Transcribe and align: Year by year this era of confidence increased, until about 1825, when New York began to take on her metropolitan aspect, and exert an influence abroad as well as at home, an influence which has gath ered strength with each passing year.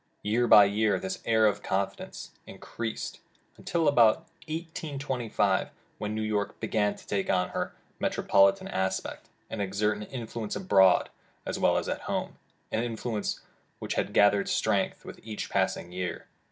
Year 0.23 0.47
by 0.47 0.65
year 0.65 0.99
this 0.99 1.21
era 1.25 1.47
of 1.47 1.61
confidence 1.61 2.31
increased, 2.47 3.19
until 3.55 3.87
about 3.87 4.27
1825, 4.47 5.69
when 5.99 6.15
New 6.15 6.23
York 6.23 6.59
began 6.59 6.95
to 6.95 7.05
take 7.05 7.29
on 7.29 7.49
her 7.49 7.75
metropolitan 7.99 8.67
aspect, 8.67 9.29
and 9.47 9.61
exert 9.61 9.97
an 9.97 10.03
influence 10.07 10.55
abroad 10.55 11.11
as 11.45 11.59
well 11.59 11.77
as 11.77 11.87
at 11.87 12.01
home, 12.09 12.39
an 12.71 12.83
influence 12.83 13.41
which 13.77 13.93
has 13.93 14.09
gath 14.09 14.33
ered 14.33 14.47
strength 14.47 15.05
with 15.05 15.19
each 15.21 15.51
passing 15.51 15.91
year. 15.91 16.25